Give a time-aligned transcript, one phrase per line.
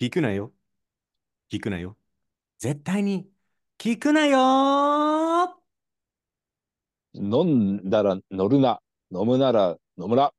[0.00, 0.52] 聞くなよ。
[1.50, 1.96] 聞くなよ。
[2.60, 3.26] 絶対に
[3.80, 5.48] 聞くなよー
[7.14, 8.80] 飲んだら乗るな。
[9.10, 10.22] 飲むなら飲むな。
[10.22, 10.32] は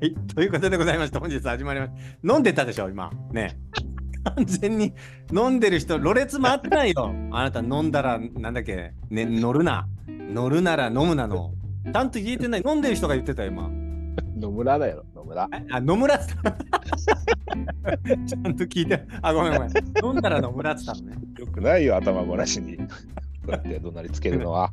[0.00, 0.14] い。
[0.32, 2.34] ということでございまして、本日始まりました。
[2.34, 3.10] 飲んでたでしょ、今。
[3.32, 3.58] ね。
[4.34, 4.92] 完全に
[5.32, 7.14] 飲んでる人、ろれつ回ってないよ。
[7.30, 9.86] あなた飲んだら、なんだっけ、ね、乗るな。
[10.08, 11.52] 乗るなら飲むなの。
[11.84, 12.62] ちゃんと言えてない。
[12.66, 13.70] 飲んでる人が言ってたよ、今。
[14.38, 15.48] 野村だよ、野村。
[15.52, 15.64] え？
[15.70, 16.52] あ、野村っつった。
[16.52, 19.06] ちゃんと聞いて。
[19.22, 19.70] あ、ごめんごめん。
[20.04, 21.16] 飲んだら野村っつったのね。
[21.38, 22.76] よくないよ、頭ごなしに。
[22.76, 22.84] こ
[23.48, 24.72] うやって怒鳴りつけるのは。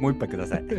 [0.00, 0.64] もう一杯ください。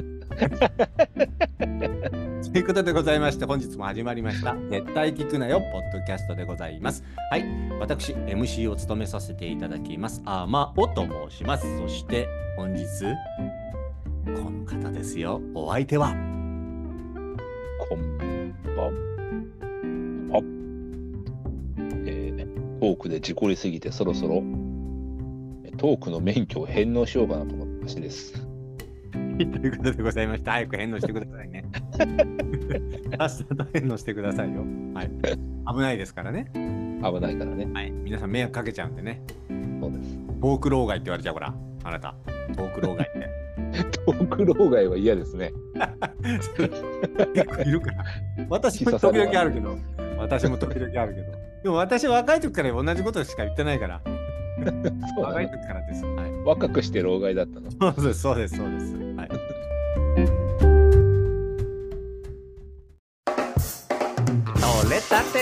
[2.54, 4.55] ということでございまして、本日も始まりました。
[4.70, 7.04] 絶対聞くなよ、ポッドキャストでございます。
[7.31, 7.45] はい、
[7.80, 10.21] 私、MC を務めさせていただきます。
[10.26, 11.66] あまおと申します。
[11.80, 12.85] そして、本日、
[14.26, 15.41] この方ですよ。
[15.55, 16.09] お相手は、
[17.90, 18.99] こんばん
[20.30, 20.41] は。
[22.05, 22.43] えー
[22.84, 24.43] トークで事故りすぎてそろそろ
[25.63, 28.43] えトークの免許を返納しようかなと思ってましです。
[29.37, 31.65] ということでございまして、早く返納してくださいね。
[33.17, 34.63] さっさと返納してくださいよ。
[34.93, 35.12] はい。
[35.73, 36.51] 危ないですからね。
[36.53, 37.67] 危ないからね。
[37.73, 37.91] はい。
[37.91, 39.21] 皆さん迷惑かけちゃうんでね。
[39.81, 40.17] そうです。
[40.41, 42.15] トーク老害って言われちゃうから、あなた。
[42.55, 43.29] トーク老害って。
[44.05, 45.51] トーク老害は嫌ですね。
[47.34, 48.05] 結 構いるから。
[48.49, 49.77] 私も時々あるけど、
[50.18, 51.31] 私も時々あるけど。
[51.63, 54.01] でも私は若い時から同じことしか言ってないから。
[54.63, 56.05] そうだね若い時からです。
[56.05, 56.31] はい。
[56.45, 57.71] 若くして老害だったの。
[57.93, 59.02] そうです、そうです、そうです。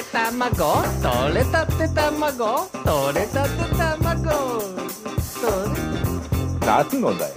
[0.04, 7.36] て卵取れたて卵取れたて卵取れ何のだよ。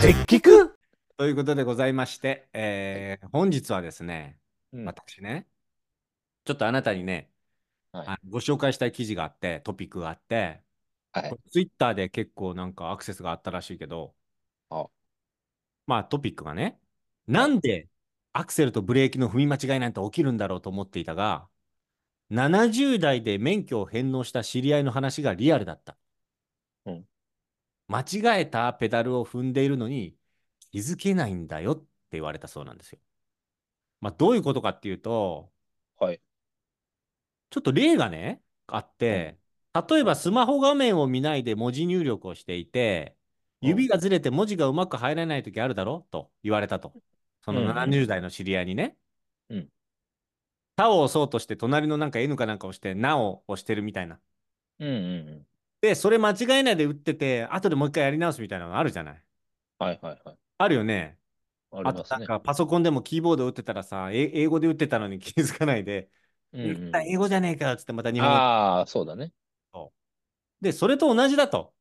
[0.00, 0.70] 絶聞
[1.16, 4.38] ということでございまして、えー本日はですね、
[4.72, 4.84] うん。
[4.84, 5.48] 私ね、
[6.44, 7.30] ちょっとあなたにね、
[7.92, 8.06] はい。
[8.08, 10.62] あご紹介したい記事があって、トピックがあって、
[11.12, 11.36] はい。
[11.50, 14.14] ツイッターで結構なんかアクセスがあったらしいけど、
[14.70, 14.86] あ。
[15.86, 16.78] まあトピックがね、
[17.26, 17.88] なんで
[18.32, 21.48] アクセルとブレーキの踏み間違いなんて起きるんだろうと思っていたが、
[22.30, 25.96] 70代で免許を返納した知り合いの話がリアルだった。
[26.86, 27.04] うん
[27.86, 30.16] 間違えたペダルを踏んでいるのに
[30.72, 32.98] 気づけないんだよって言われたそうなんですよ。
[34.00, 35.52] まあどういうことかっていうと、
[35.98, 36.20] はい。
[37.50, 39.38] ちょっと例がね、あって、
[39.88, 43.16] 例えばスマホ画面を見ないで文字入力をしていて、
[43.62, 46.06] うん指がずれて文字がうまく入らないときあるだろ？
[46.10, 46.92] と言われたと。
[47.44, 48.96] そのうんうん70代の知り合いにね。
[49.50, 49.68] うん
[50.76, 54.20] 他を押そうとして、隣のなんか N かなんか押して、なを押してるみたいな。
[54.78, 55.46] うんうんうん。
[55.80, 59.24] で、それ間違えないで打ってて、後でもう一回やり直すみたいなのがあるじゃない？
[59.78, 60.38] はいはいはい。
[60.58, 61.18] あるよね。
[61.72, 62.26] ありあとますね。
[62.28, 66.10] なんかパソコンでもキーボード打ってたらさ、え英語で打ってたのに 気づかないで、
[66.52, 66.64] うんう
[67.00, 69.32] ん英語じゃねえかっつってまた日本語ああ、そうだね。
[70.60, 71.74] で、それと同じだと。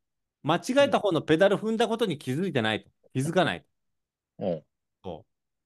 [0.44, 2.92] 間違えた方のペダル踏んだことに気づいてないと。
[3.14, 3.68] 気づかないと。
[4.40, 4.66] うん。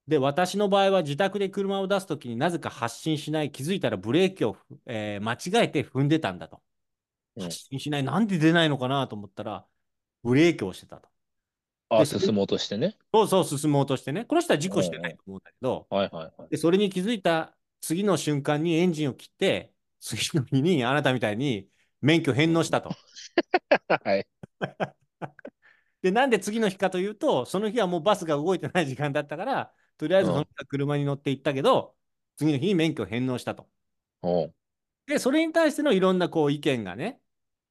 [0.07, 6.61] で、私の場合は自宅で車を出すときになぜか発進しない、気づいたらブレーキを、えー間違えて踏んでたんだと。
[7.35, 9.65] うん発進しない、なんで出ないのかなと思ったら、
[10.23, 11.09] ブレーキをしてたと。
[11.89, 12.97] あ進もうとしてね。
[13.13, 14.25] そうそう、進もうとしてね。
[14.25, 16.49] この人は事故してないと思うんだけど、はいはいはい。
[16.49, 21.69] でそれに気づいた次の瞬間にエンジンを切って、次の日にあなたみたいに
[22.01, 22.89] 免許返納したと。
[24.03, 24.27] はい。
[26.01, 31.95] で、なんで次の日かというと、その日はもうバスが動いてない時間だったから、とりあえずその日は車に乗って行ったけど、
[32.37, 33.67] 次の日に免許を返納したと。
[34.23, 34.53] うん。
[35.07, 37.19] で、それに対してのいろんなこう意見がね、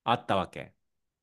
[0.04, 0.75] あったわけ。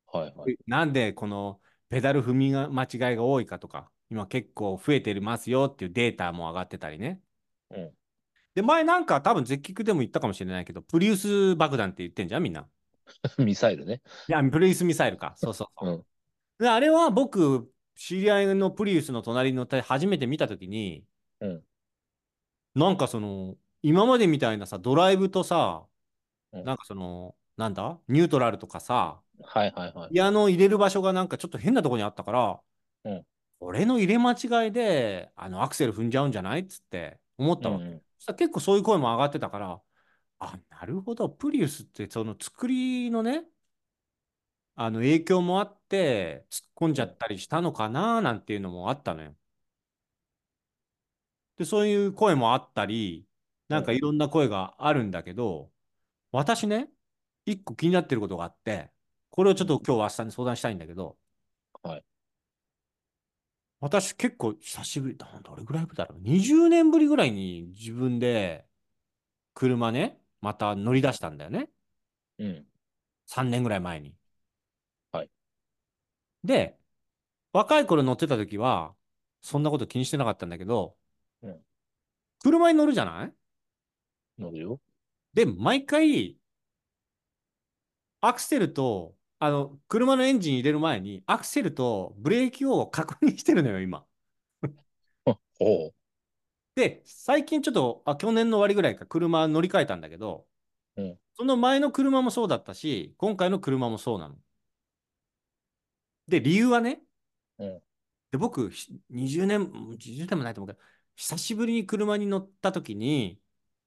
[0.07, 0.55] はいはい。
[0.67, 1.59] なんでこの
[1.89, 7.21] ペダル踏みが間違いが多いかとか、今結構増えてますよっていうデータも上がってたりね。
[7.71, 7.91] うん。
[8.55, 12.67] で、前なんか多分絶菊でも言ったかもしれないけど、プリウス爆弾って言ってんじゃん、みんな。
[13.39, 14.01] ミサイルね。
[14.29, 15.33] いや、プリウスミサイルか。
[15.37, 15.89] そうそうそう。
[15.89, 16.05] うん。
[16.59, 21.03] で、あれは僕、知り合いのプリウスの隣に乗って初めて見たときに、
[21.41, 21.63] うん。
[22.75, 25.85] なんかその、今までみたいなさ、ドライブとさ、
[26.51, 26.63] うん。
[26.63, 27.99] なんかその、なんだ？
[28.07, 30.09] ニュートラルとかさ、はいはいはい。
[30.11, 32.59] ピアノ入れる場所がなんかちょっと変なとこにあったから、
[33.05, 33.23] うん。
[33.59, 37.83] 俺の入れ間違いで、あの、アクセル踏んじゃうんじゃないっつって思ったわけ。
[37.85, 38.01] うんうん。
[38.35, 39.79] 結構そういう声も上がってたから、
[40.39, 43.43] あ、なるほど、プリウスってその作りのね、
[44.75, 49.35] あの影響もあって突っ込んじゃったりしたのかななんていうのもあったのよ。
[51.57, 53.27] で、そういう声もあったり、
[53.69, 55.71] なんかいろんな声があるんだけど、
[56.31, 56.89] 私ね、
[57.45, 58.91] 一個気になってることがあって、
[59.29, 61.17] これをちょっと今日は明日に相談したいんだけど、
[61.83, 62.05] はい。
[63.79, 65.27] 私結構久しぶりだ。
[65.43, 68.65] どれぐらいだろう？20年ぶりぐらいに自分で
[69.53, 71.69] 車ね、また乗り出したんだよね。
[72.39, 72.65] うん。
[73.27, 74.15] 3年ぐらい前に。
[76.51, 76.65] はい。
[76.67, 76.77] で、
[77.53, 78.95] 若い頃乗ってた時は、
[79.41, 80.97] そんなこと気にしてなかったんだけど、
[81.41, 81.63] うん
[82.43, 83.33] 車に乗るじゃない？
[84.37, 84.79] 乗るよ。
[85.33, 86.37] で、毎回、
[88.21, 94.05] アクセルと、あの、車のエンジン入れる前に、アクセルとブレーキを確認してるのよ、今。
[96.75, 100.47] で、最近ちょっと、あ、去年の終わりぐらいか、車乗り換えたんだけど、
[100.95, 104.37] うんその前の車もそうだったし、今回の車もそうなの。
[106.27, 107.01] で、理由はね、
[107.59, 107.83] うん
[108.31, 110.85] で僕、ひ20年、20年もないと思うけど、
[111.15, 113.39] 久しぶりに車に乗った時に、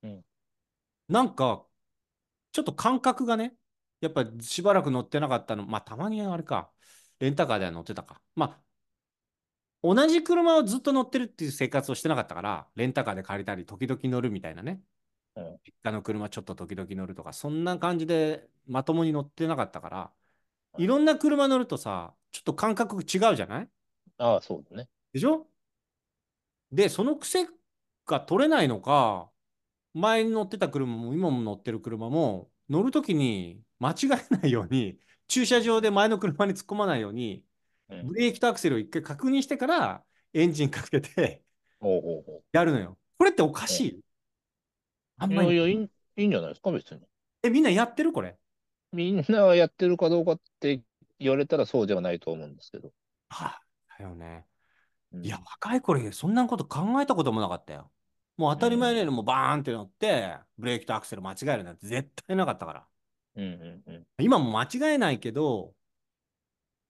[0.02, 0.24] うん
[1.08, 1.66] なんか、
[2.52, 3.56] ちょっと感覚がね、
[4.00, 6.72] やっぱりしばらく乗ってなかったの、まあ、たまにあれか、
[7.20, 8.22] レンタカーでは乗ってたか。
[8.36, 8.62] まあ、
[9.82, 14.82] 同じ車をずっと乗ってるっていう生活をしてなかったから、レンタカーで借りたり、時々乗るみたいなね。
[15.36, 20.12] うん実家の車ちょっと時々乗るとか、そんな感じでまともに乗ってなかったから、
[20.78, 23.68] いろんな車乗るとさ、ちょっと感覚違うじゃない？
[24.18, 24.88] ああ、そうだね。
[25.12, 25.46] でしょ？
[26.72, 27.46] で、その癖
[28.06, 29.30] が取れないのか、
[29.94, 33.94] 前に乗ってた車も今も乗ってる車も、乗るときに間違
[34.30, 37.44] えないように、駐車場で前の車に突っ込まないように、
[37.88, 40.02] うんブレーキとアクセルを一回確認してから、
[40.32, 41.44] エンジンかけて。
[42.52, 42.98] やるのよ。
[43.16, 44.00] これっておかしい？
[45.18, 45.50] あんまり。
[45.50, 47.00] いやいやいいんじゃないですか、別に。
[47.44, 48.36] え、みんなやってるこれ？
[48.92, 50.82] みんながやってるかどうかって
[51.18, 52.92] 言われたらそうではないと思うんですけど。
[53.28, 53.62] はあ、
[53.98, 54.46] だよね。
[55.12, 57.90] うんいや、若い頃、そんなこと考えたこともなかったよ。
[58.36, 62.86] もう当たり前のようにもうバーンって乗って、ブレーキとアクセル間違えるなんて絶対なかったから。
[63.36, 64.06] うんうんうん。
[64.18, 65.74] 今も間違えないけど、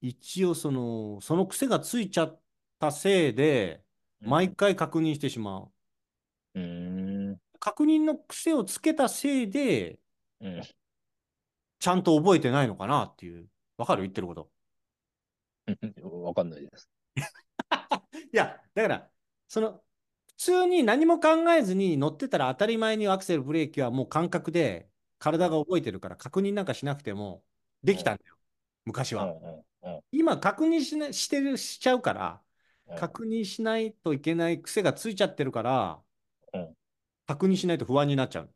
[0.00, 2.40] 一応その、その癖がついちゃっ
[2.78, 3.82] たせいで、
[4.20, 5.72] 毎回確認してしまう。
[6.54, 7.40] うーん。
[7.58, 9.98] 確認の癖をつけたせいで、
[10.40, 10.62] うん。
[11.78, 13.48] ちゃんと覚えてないのかなっていう。
[13.76, 14.02] わかる？
[14.02, 14.50] 言ってること。
[16.02, 16.90] わかんないです。
[18.32, 19.10] いや、だから、
[19.48, 19.82] その、
[20.28, 27.42] 普通に何も考えずに乗ってたら当たり前にアクセル、ブレーキはもう感覚で体が覚えてるから確認なんかしなくても
[27.82, 28.36] できたんだよ。
[28.84, 29.24] 昔は。
[29.24, 29.66] うんうんうん
[30.10, 32.42] 今確認しなしてるしちゃうから、
[32.88, 36.02] うん確認しないといけない癖がついちゃってるから、
[36.52, 36.76] うん
[37.26, 38.54] 確認しないと不安になっちゃう。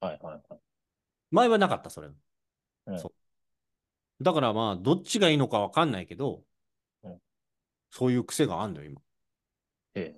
[0.00, 0.60] はいはいはい。
[1.30, 2.08] 前はなかった、それ。
[2.86, 3.12] うんそう
[4.24, 6.42] だからまあ、どっちがいいのかわかんないけど、
[7.02, 7.18] うん
[7.90, 9.00] そういう癖があるのよ、今。
[9.94, 10.14] え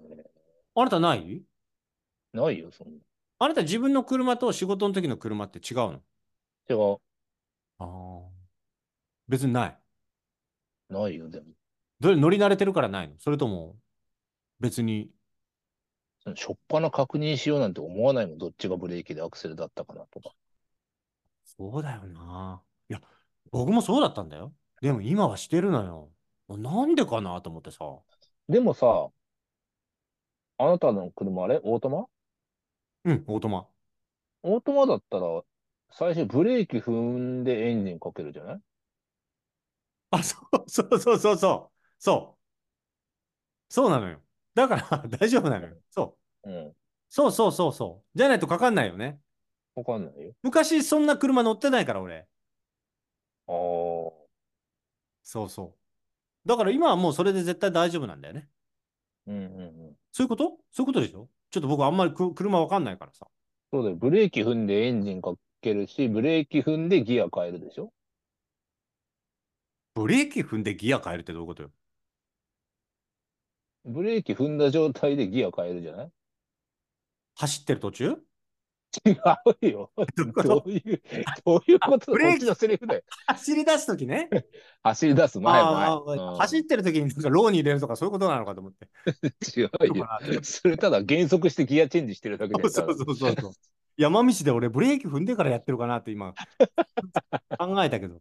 [0.74, 1.42] あなたない？
[2.34, 2.92] えないよ、そんな。
[3.40, 6.02] あなた自分の車と仕事の時の車って違うの？
[6.70, 6.98] 違う。
[7.78, 8.28] ああ。
[9.28, 9.78] 別にない。
[10.88, 11.46] ないよ、でも。
[12.00, 13.14] どれ乗り慣れてるからないの？
[13.18, 13.76] それとも、
[14.60, 15.10] 別に。
[16.34, 18.38] しょっぱな確認しようなんて思わないもん。
[18.38, 20.30] どっちがブレーキでアクセルだったかなとか。
[21.58, 22.62] そうだよな。
[22.88, 23.02] いや、
[23.50, 24.54] 僕もそうだったんだよ。
[24.80, 26.10] でも今はしてるのよ。
[26.48, 27.84] なんでかなと思ってさ。
[28.48, 29.10] でもさ、
[30.58, 31.60] あなたの車あれ？
[31.62, 32.06] オートマ？
[33.04, 33.66] うん、オートマ。
[34.42, 35.42] オートマだったら、
[35.90, 38.60] 最初ブレーキ踏んでエンジンかけるじゃない？
[40.10, 41.70] あ、そうそうそうそうそう。
[41.98, 42.38] そう。
[43.68, 44.20] そうなのよ。
[44.54, 45.76] だから大丈夫なのよ。
[45.90, 46.50] そう。
[46.50, 46.72] うん。
[47.10, 48.18] そうそうそうそう。
[48.18, 49.18] じゃないとかかんないよね。
[49.78, 50.32] わかんないよ。
[50.42, 52.26] 昔そんな車乗ってないから俺。
[53.46, 53.54] ああ。
[55.22, 55.74] そうそ
[56.44, 56.48] う。
[56.48, 58.48] だから今はもうそれで絶対大丈夫なんだよね。
[59.26, 59.96] うんうんうん。
[60.10, 60.58] そういうこと？
[60.72, 61.28] そういうことでしょ？
[61.50, 63.26] ちょっと僕あんまりく車わかんないからさ。
[63.72, 63.96] そうだよ。
[63.96, 67.92] ブレーキ踏んでエンジンかけるし、ブレーキ踏んでギア変えるでしょ？
[69.94, 71.70] ブレーキ踏んでギア変えるってどういうことよ？
[73.84, 76.10] ブレーキ踏んだ状態でギア変えるじゃない？
[77.36, 78.16] 走ってる途中？
[79.06, 79.10] 違
[79.60, 79.92] うよ。
[79.96, 80.32] どういう？
[80.32, 80.70] ことどう
[81.70, 83.02] いう、ことブレーキのセリフだよ。
[83.26, 84.28] 走り出す時ね。
[84.82, 85.86] 走り出す前あ前。
[85.88, 88.88] あうん走ってる時になんかローに入れるとかそういうことなのかと思って。
[89.60, 90.08] 違うよ。
[90.42, 92.68] それただ減速してギアチェンジしてるだけで。
[92.70, 93.52] そうそうそうそう。
[93.98, 96.32] 山道で俺ブレーキ踏んでからやってるかなって今
[97.58, 98.20] 考えたけど。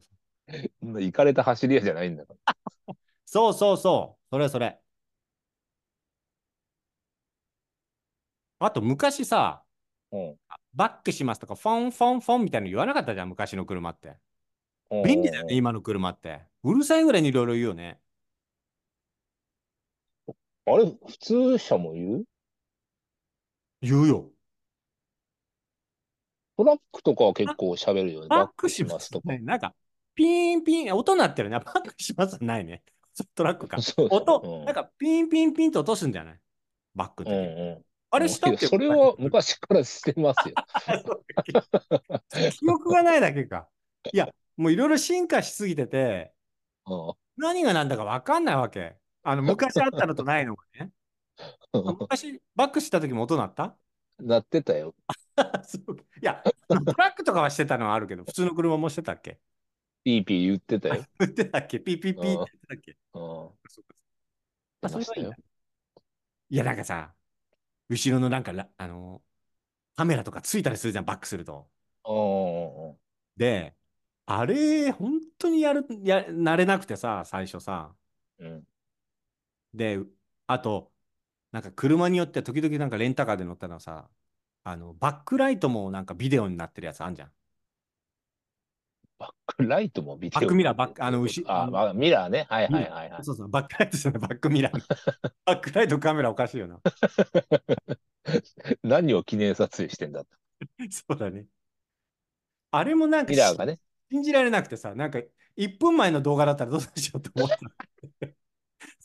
[0.81, 2.95] 行かれた走り屋じゃないんだから。
[3.25, 4.25] そうそうそう。
[4.31, 4.79] それそれ。
[8.59, 9.66] あと昔さ、うん
[10.73, 14.09] バックしますとか、フォンフォンフォンみたいなの言わなかったじゃん、昔の車って。
[14.09, 14.17] うん
[15.03, 16.41] 便利だよね、今の車って。
[16.63, 17.99] うるさいぐらいにいろいろ言うよね。
[20.65, 22.23] あれ、普通車も言う？
[23.81, 24.31] 言うよ。
[26.57, 28.27] トラックとかは結構喋るよね。
[28.29, 29.29] バックしますとか。
[29.29, 29.39] ね。
[29.39, 29.75] なんか、
[30.15, 31.59] ピーンピーン、音鳴ってるね。
[31.59, 32.81] バックしますはないね。
[33.35, 33.79] トラックか。
[33.81, 36.39] そう音、うんなんかピンピンピンと落とすんじゃない？
[36.95, 37.61] バックのうん時。
[37.61, 37.85] うん。
[38.09, 38.67] あれしたっけ？
[38.67, 40.55] それは昔からしてますよ。
[42.59, 43.67] 記憶がないだけか。
[44.13, 46.31] いや、もういろいろ進化しすぎてて、
[46.85, 48.97] うん何が何だか分かんないわけ。
[49.21, 50.91] あの、昔あったのとないのがね。
[51.71, 53.77] 昔、バックした時も音鳴った？
[54.19, 54.95] なってたよ。
[55.37, 59.39] いや、トラックとかはしてたのはあるけど、普通の車もしてたっけ？
[60.03, 61.05] ピーピー言ってたよ。
[61.19, 61.79] 言ってたっけ？
[61.79, 62.91] ピーピーピーって言ってたっけ？
[63.13, 63.19] うん。
[63.19, 63.95] そうか
[64.81, 67.13] あ、そいや、なんかさ、
[67.89, 69.23] 後ろのなんかラ、あの、
[69.95, 71.69] カメラとかついたりするじゃん、バックすると。
[73.35, 73.75] で、
[74.25, 77.95] あれ、本当にやる、や、慣れなくてさ、最初さ。
[78.39, 78.67] うん。
[79.73, 79.99] で、
[80.47, 80.91] あと、
[81.51, 84.09] なんか車によって時々なんかレンタカーで乗ったのさ、
[84.63, 87.33] あの、バックライトもなんかビデオになってるやつあんじゃん。
[89.19, 90.39] バックライトもビデオ。
[90.39, 92.45] バックミラーバックあの後あ、まあミラーね。
[92.49, 93.23] はいはいはいはい。
[93.23, 94.81] そうそう、バックライトじゃない、バックミラー。
[95.45, 96.79] バックライトカメラおかしいよな。
[98.83, 100.29] 何を記念撮影してんだと。
[100.89, 101.45] そうだね。
[102.71, 103.79] あれもなんかミラーがね。
[104.11, 105.19] 信じられなくてさ、なんか
[105.57, 107.57] 1分前の動画だったらどうしようと思った。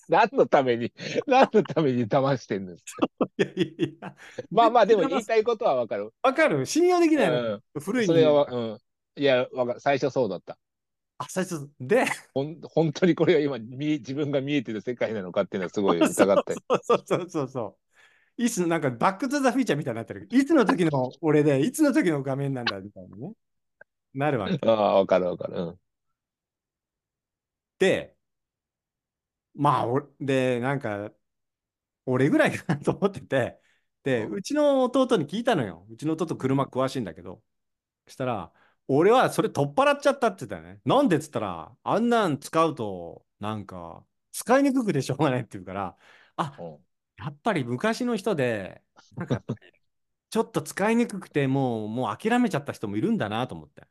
[0.09, 0.92] 何のために、
[1.26, 3.07] 何のために騙してんですか。
[3.38, 4.14] いやいやいや、
[4.50, 6.12] まあまあ、でも言いたいことはわかる。
[6.23, 7.54] わかる信用できないの。
[7.54, 7.81] うん。
[7.81, 8.57] 古いそれは、に。
[8.57, 8.78] うん。
[9.16, 9.81] いや、わかる。
[9.81, 10.59] 最初そうだった。
[11.19, 12.04] あ、最初、で、
[12.35, 16.54] ほん本当にこれは今見自分が見えてる世界なのかっていうのはすごい 疑って。
[16.83, 17.78] そうそうそうそ
[18.38, 18.42] う。
[18.42, 20.28] いつの、なんかバックトゥザフィーチャーみたいになってる。
[20.31, 23.33] いつの時の俺で、いつの時の画面なんだみたいなね。
[24.14, 24.59] なるわけ。
[24.66, 25.54] ああ、わかるわかる。
[25.57, 25.81] うん。
[27.78, 28.14] で、
[29.54, 31.12] まあ、おで、なんか、
[32.07, 33.61] 俺ぐらいかなと思ってて、
[34.02, 35.87] で、うんうちの弟に聞いたのよ。
[35.90, 37.42] うちの弟車詳しいんだけど。
[38.07, 38.52] そしたら、
[38.88, 40.80] 俺はそれ取っ払っちゃったって言ったよね。
[40.84, 45.96] なんでっつったら、あんなん使うと、なんか、使いにくくてしょうがないって言うから、
[46.36, 46.84] あ、うん
[47.18, 48.82] やっぱり昔の人で、
[49.16, 49.44] なんか
[50.30, 53.86] ちょっと使いにくくて、もう、もう諦めちゃった人もいるんだなと思って。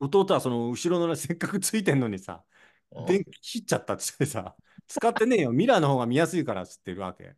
[0.00, 2.44] 弟はその後ろのねせっかくついてんのにさ、
[2.92, 4.56] うん電気切っちゃったって言ってさ、
[4.86, 7.36] 使ってねえよ、ミラーの方が見やすいからっつってるわけ。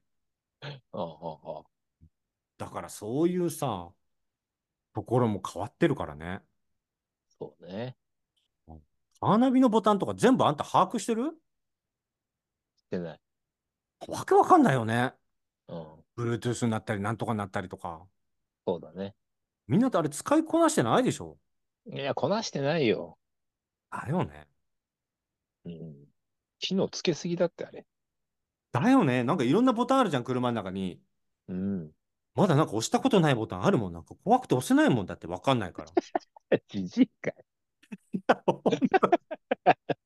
[2.58, 3.92] だからそういうさ、
[4.96, 6.40] ところも変わってるからね。
[7.38, 7.98] そうね。
[9.20, 11.32] カーナビのボタンとか全部あんた把握してる？
[12.78, 13.20] してない。
[14.08, 15.12] わけわかんないよね。
[15.68, 15.86] うん。
[16.16, 18.06] Bluetooth になったり、なんとかになったりとか。
[18.66, 19.14] そうだね。
[19.68, 21.36] みんなってあれ使いこなしてないでしょ？
[21.92, 23.18] いや、こなしてないよ。
[23.90, 24.46] だよね。
[25.66, 25.94] うん。
[26.58, 27.84] 機能つけすぎだって、あれ。
[28.72, 29.24] だよね。
[29.24, 31.02] なんかいろんなボタンあるじゃん、車の中に。
[31.48, 31.90] うん。
[32.36, 33.92] まだなんか押したことないボタンあるもん。
[33.92, 35.88] なんか怖くて押せないもんだってわかんないから。
[36.68, 37.34] じじいかい。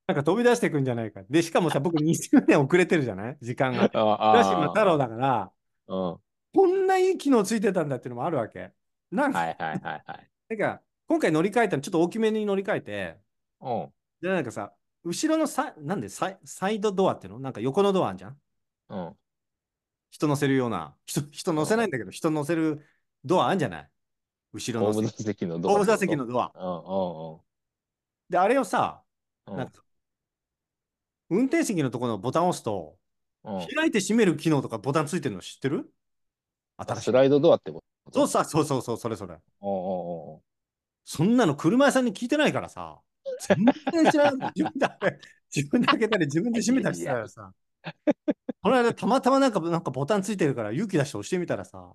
[0.07, 1.23] なんか飛び出してくんじゃないか。
[1.29, 3.39] で、しかもさ、僕20年遅れてるじゃない？
[3.41, 3.91] 時間が。
[3.95, 5.53] あ浦島太郎だから、
[5.89, 6.03] うん。
[6.13, 6.21] は
[6.53, 8.73] こんないい機能ついてたんだっていうのもあるわけ。
[9.11, 10.31] なんか、いはいはいはい。
[10.49, 13.19] なんか今回乗り換えたのちょっと大きめに乗り換えて、
[13.61, 13.93] うん。
[14.21, 14.73] で、なんかさ、
[15.05, 17.39] 後ろのさ、なんでサイサイドドアっていうの？
[17.41, 18.37] なんか横のドアあんじゃん？
[18.89, 19.17] うん。
[20.11, 20.95] 人乗せるような。
[21.07, 22.85] 人、人乗せないんだけど、人乗せる
[23.25, 23.89] ドアあんじゃない？
[24.53, 25.73] 後ろの後部座席のドア。
[25.73, 26.53] 後部座席のドア。
[26.55, 27.41] うんうん
[28.29, 29.03] で、あれをさ、
[29.47, 29.57] うん。
[29.57, 29.83] なんか
[31.31, 32.97] 運転席のところのボタンを押すと、
[33.45, 33.55] うん。
[33.57, 35.93] うん開いて閉める機能とかボタンついてるの知ってる？
[36.77, 37.05] 新しい。
[37.05, 38.21] スライドドアってこと？
[38.21, 39.35] そうさ、そうそうそう、それそれ。
[39.35, 40.41] うんうんうん
[41.03, 43.01] そんなの車屋さんに聞いてないからさ、
[43.49, 43.65] 全
[44.05, 44.53] 然知らない。
[44.55, 45.19] 自分で開け
[45.53, 47.53] 自分で開けたり、自分で閉めたりしてたらさ、
[48.63, 51.95] この間たまたまなんかなんかボタンついてるから勇気出して押してみたらさ、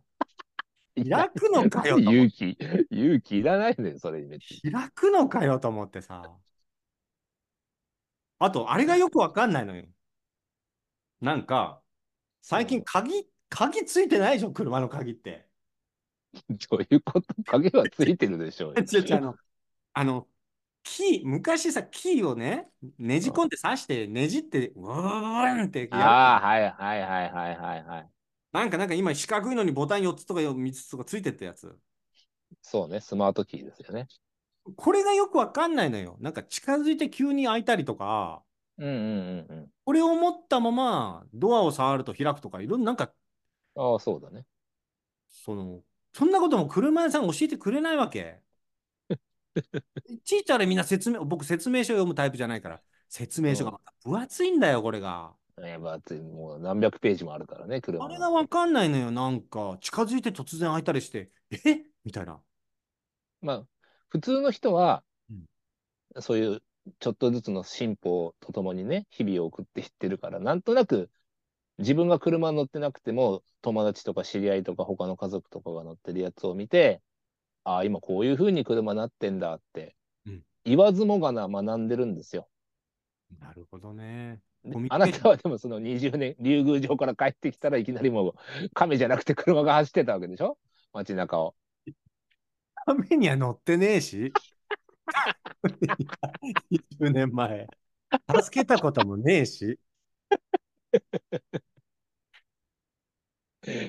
[0.98, 1.10] うん。
[1.10, 2.57] 開くのかよと思って勇気、
[2.91, 6.24] 勇気いらないのよ、それに開くのかよと思ってさ。
[8.39, 9.86] あと、あれがよくわかんないのよ。
[11.22, 11.81] なんか、
[12.41, 15.50] 最近鍵、鍵ついてないでしょ、車の鍵って。
[16.34, 16.67] ゃ。
[16.69, 17.34] どういうこと？
[17.45, 18.84] 影はついてるでしょうよ。
[18.91, 19.36] 違う違うあの、
[19.93, 20.27] あの、
[20.86, 25.89] キー、昔さ、キーをね、ねじ込んで刺して、ねじって、うーんって。
[25.92, 28.10] ああ、はいはいはいはいはいはい。
[28.51, 31.75] なんか、なんか今四角いのにボタン4つとか3つとかついてったやつ。
[32.62, 34.08] そうね、スマートキーですよね。
[34.75, 36.18] これがよくわかんないのよ。
[36.22, 38.44] なんか近づいて急に開いたりとか、
[38.77, 39.72] うんうんうんうん。
[39.86, 43.12] これを持ったままドアを触ると開くとか、いろんな、なんか、
[43.75, 44.46] ああ、そうだね。
[45.30, 45.82] その、
[46.13, 48.39] そんなことも車屋さん教えてくれないわけ。
[50.10, 55.34] いちいちあれみんな説明、僕説明書読むタイプじゃないから、説明書がまた分厚いんだよ、これが。
[55.58, 56.22] えー、まあ、つい。
[56.22, 61.86] もう何百ページもあるからね、車はあれがわかんないのよ、なんか、近づいて突然開いたりして、え？
[62.04, 62.42] みたいな。
[63.42, 63.68] まあ、
[64.10, 65.34] 普通の人はう
[66.20, 66.62] ん、そういう
[67.00, 71.10] ちょっとずつの進歩とともにね、日々を送っていってるから、なんとなく
[71.78, 77.02] 自分が車乗ってなくても、友達とか知り合いとか他の家族とかが乗ってるやつを見て、
[77.65, 79.95] ああ、今こういう風に車なってんだって
[80.25, 82.48] うん、言わずもがな学んでるんですよ。
[83.39, 84.41] なるほどね。
[84.89, 88.34] あなたはでもその20年、竜宮城から帰ってきたらいきなりもう
[88.74, 90.57] 亀じゃなくて車が走ってたわけでしょ？
[90.93, 91.55] 街中を。
[92.86, 94.31] 亀には乗ってねえし。
[96.72, 97.67] 20年前。
[98.41, 99.79] 助けたこともねえし。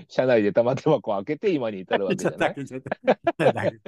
[0.09, 2.54] 車内で玉手箱を開けて今に至るわけじゃない？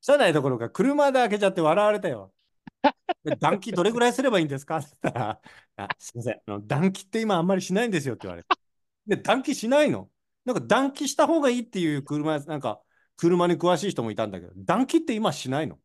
[0.00, 2.32] 車内どころか車で開けちゃって笑われたよ。
[3.24, 4.78] で暖気どれぐらいすればいいんですか？
[4.78, 5.40] って言ったら、
[5.76, 6.34] あすいません。
[6.34, 8.48] あの、暖気って今あんまりしないんですよって言われて。
[9.06, 10.08] で、暖気しないの？
[10.44, 12.80] なんか暖気した方がいいっていう車、なんか
[13.16, 15.78] 車に詳しい人もいたんだけど、暖気って今しないの？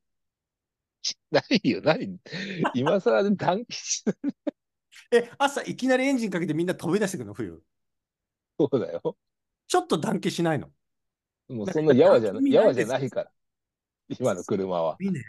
[1.32, 2.18] ないよ、何？
[2.76, 4.04] 今更で短期し
[5.12, 7.34] え、朝いきなりエンジンかけてみんな飛び出してくるの？
[7.34, 7.62] 冬。
[8.60, 9.18] そうだよ。
[9.68, 10.70] ちょっと暖気しないの？
[11.50, 13.32] もうそんなやわじゃなやわじゃないから。
[14.20, 14.98] 今の車は。
[15.00, 15.12] いい？
[15.12, 15.22] ね。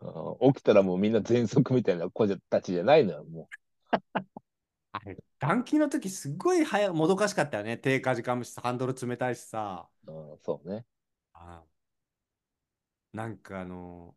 [0.00, 3.48] うん起きたらもうみんな全速みたいな子たちじゃないのよ、も
[4.90, 7.78] あれ、暖気の時すっごい早もどかしかったよね。
[7.78, 9.88] 低下時間もしハンドル冷たいしさ。
[10.06, 10.12] う。
[10.12, 10.84] うん、そうね。
[11.34, 11.62] あ
[13.12, 14.16] なんかあの、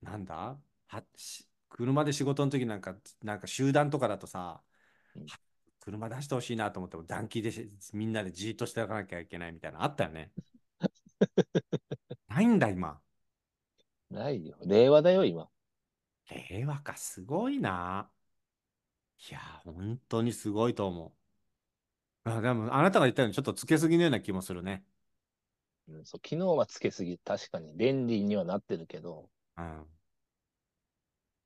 [0.00, 0.58] なんだ？
[0.86, 4.62] はし車で仕事の時なんか、なんか集団とかだとさ
[5.14, 5.26] うん、
[5.88, 10.30] 車出してほしいなと思っても暖気でしみんなでじーっとしておかなきゃいけないみたいなのあったよね。
[12.28, 13.00] ないんだ、今。
[14.10, 14.58] ないよ。
[14.66, 15.48] 令和だよ、今。
[16.50, 18.10] 令和か、すごいな。
[19.30, 21.14] いや、本当にすごいと思
[22.26, 22.30] う。
[22.30, 24.84] あ、でも、あなたが言ったようにちょっとつけすぎのような気もするね。
[25.88, 29.86] うん、そう昨日はつけすぎ、確かに便利にはなってるけど、うん。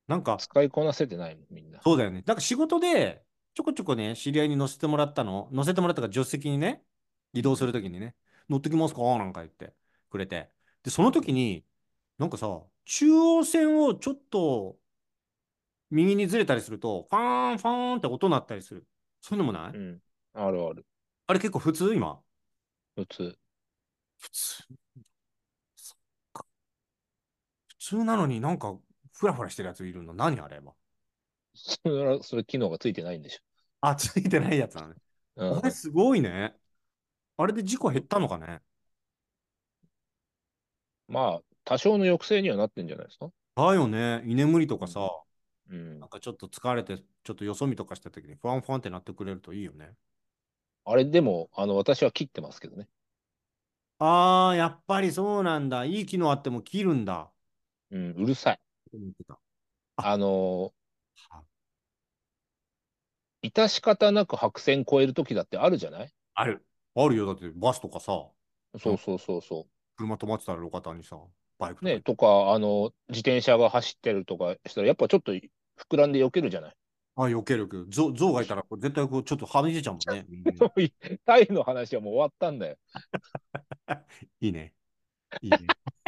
[0.07, 1.81] なんか、使いこなせてないもん、みんな。
[1.81, 2.23] そうだよね。
[2.25, 3.23] なんか仕事で、
[3.53, 5.47] ちょこちょこね、知り合いに乗せてもらったの。
[5.51, 6.83] 乗せてもらったから、助手席にね、
[7.33, 8.15] 移動するときにね、
[8.49, 9.01] 乗ってきますか？
[9.17, 9.73] なんか言って
[10.09, 10.49] くれて。
[10.83, 11.63] で、その時に、
[12.17, 14.77] なんかさ、中央線をちょっと
[15.91, 18.87] 右にずれたりすると、ファーン、ファーンって音鳴ったりする。
[19.21, 20.01] そういうのもない、うん。
[20.33, 20.85] あるある。
[21.27, 22.19] あれ結構普通今？
[22.95, 23.37] 普通。
[24.19, 24.63] 普通。
[27.67, 28.75] 普通なのになんか、
[29.13, 30.13] フラフラしてるやついるの。
[30.13, 30.73] 何あれば。
[31.63, 33.39] それは、それ機能がついてないんでし
[33.81, 34.95] あ、ついてないやつなのね。
[35.37, 35.41] ょ。
[35.43, 36.55] うんあれすごいね。
[37.37, 38.61] あれで事故減ったのかね
[41.07, 43.31] まあ、多少の抑制にはなってんじゃないですか。
[43.55, 44.21] だよね。
[44.25, 44.99] 居眠りとかさ、
[45.69, 46.09] うんなん。
[46.09, 49.95] かちょっと疲れて、ちょっとよそ見とかした時に、ファンファンってなってくれるといいよね。
[50.85, 52.87] あれ、でも、あの、私は切ってますけどね。
[53.99, 55.83] あー、やっぱりそうなんだ。
[55.85, 57.31] いい機能あっても切るんだ。
[57.91, 58.59] うん、うるさい。
[58.93, 59.39] 思ってた
[59.97, 60.73] あの
[61.15, 61.43] はー、
[63.43, 66.09] 致し方なく白線越えるときだってあるじゃない？
[66.35, 66.65] ある。
[66.95, 67.25] あるよ。
[67.25, 68.05] だってバスとかさ、
[68.79, 71.17] そうそうそうそ車止まってたら路肩にさ、
[71.59, 71.85] バイクう。
[71.85, 72.25] ね、とか。
[72.25, 76.73] とか、あの、自転車が走ってるとかしたら、やっぱちょっと膨らんで避けるじゃない？
[77.15, 80.25] あ、避けるけど、ゾウゾウがいたらこれ絶対こうちょっとはみ出ちゃうもんね。
[81.25, 82.77] タイの話はもう終わったんだよ。
[84.41, 84.73] いいね。
[85.41, 85.57] いいね。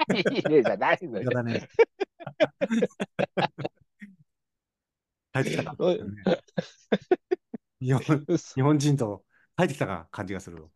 [0.31, 1.23] いいねじゃないのよ。
[1.23, 1.67] やだね。
[5.35, 5.75] 帰ってきたか。
[5.79, 5.99] おい
[7.81, 9.25] 日本 日本人と
[9.57, 10.69] 帰ってきたか感じがする。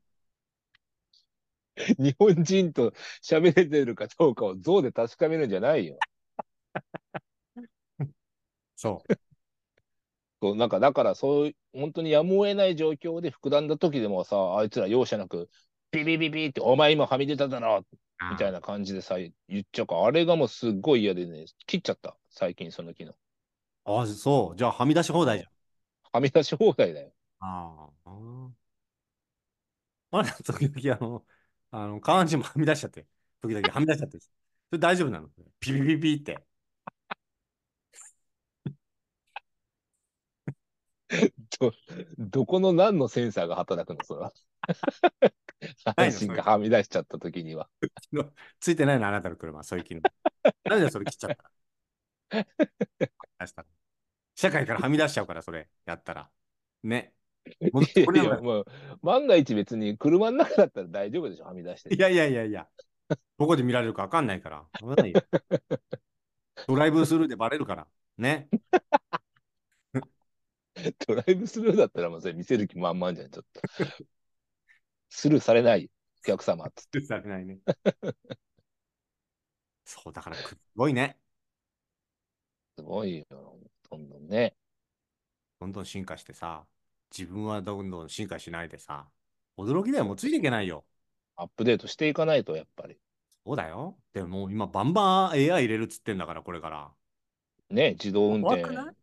[1.98, 2.92] 日本人と
[3.24, 5.98] 喋れてるかどうかを像で確かめるんじゃないよ。
[8.76, 9.20] そう。
[10.42, 15.50] そうなんかだからそういう本当にやむを得ない状況で膨らんだ時でもさあいつら容赦なく
[15.92, 17.86] ビビビビってお前今はみ出ただろ
[18.32, 23.14] みたいな感じでさ言っちゃうからあれがもうすっごい嫌でね切っちゃった最近その機能
[23.98, 24.56] あ、そう。
[24.58, 25.52] じゃあ、はみ出し放題じゃん。
[26.14, 28.50] はみ出し放題だよああ。
[30.12, 31.26] あれ、時々、あの、
[31.72, 33.06] あの、下半身もはみ出しちゃって。
[33.42, 34.20] 時々はみ出しちゃって。
[34.20, 34.28] そ
[34.72, 35.30] れ大丈夫なの？
[35.60, 36.44] ピピピピって。
[41.60, 41.74] ど
[42.20, 44.04] どこの何のセンサーが働くの？
[44.06, 44.32] それは
[45.96, 46.20] ないの？
[46.20, 47.70] 半身がはみ出しちゃった時には
[48.60, 50.02] ついてないの、あなたの車、そういう機能。
[50.66, 51.50] なんでそれ切っちゃったの
[53.40, 53.68] 出したの？
[54.40, 56.30] 社会からはみ出しちゃうから、それやったら。
[56.84, 57.14] ね。
[57.74, 58.66] 戻ってこれないいやもう
[59.02, 62.68] 万が一別に車の中だったら大丈夫でしょはみ出していやいやいやいや、
[63.38, 64.66] どこで見られるか分かんないから。
[64.80, 65.22] 危ないよ
[66.68, 67.88] ドライブスルーでバレるから。
[68.18, 68.48] ね。
[71.06, 73.62] ドライブスルーだったらもうそれ見せる気満々じゃん、ちょっと。
[75.10, 77.02] スルーされないお客様っつって。
[77.02, 77.60] されないね。
[79.84, 81.18] そう、だから、すごいね。
[82.78, 83.60] すごいよ。
[83.90, 84.54] どんどんね。
[85.60, 86.66] どんどん進化してさ、
[87.18, 89.08] 自分はどんどん進化しないでさ、
[89.58, 90.86] 驚きだよ、もうついていけないよ。
[91.36, 92.98] アップデートしていかないと、やっぱり。
[93.46, 93.98] そうだよ。
[94.14, 96.92] でももう今バンバン AI 入れるっつってんだから、これから。
[97.70, 98.62] ね、自動運転。
[98.62, 98.96] 怖くない？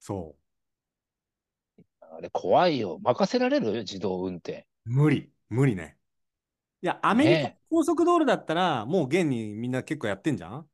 [0.00, 0.36] そ
[2.00, 2.98] あれ怖いよ。
[3.02, 3.72] 任せられる？
[3.80, 4.66] 自動運転。
[4.86, 4.90] う。
[4.90, 5.96] 無理、無理ね。
[6.82, 10.68] いや、アメリカね高速道路だったら、もう現にみんな結構やってんじゃん？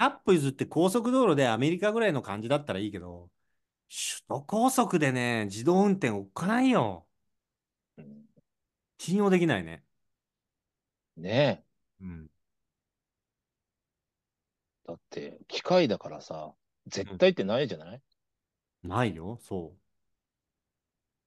[0.00, 3.30] ?100 歩譲って高速道路でアメリカぐらいの感じだったらいいけど、
[3.88, 7.06] 首都高速でね、自動運転おっかないよ。
[7.98, 8.20] うん
[9.00, 9.82] 信用できないね。
[11.16, 11.64] ね
[12.02, 12.30] うん。
[14.86, 16.52] だって、機械だからさ、
[16.86, 18.02] 絶対ってないじゃない、
[18.82, 19.72] ないよ、そ